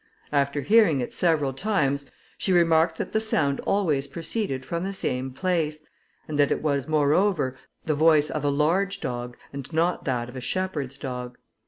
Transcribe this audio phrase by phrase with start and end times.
[0.31, 5.29] After hearing it several times, she remarked that the sound always proceeded from the same
[5.29, 5.83] place,
[6.27, 10.35] and that it was, moreover, the voice of a large dog, and not that of
[10.35, 11.37] a shepherd's dog.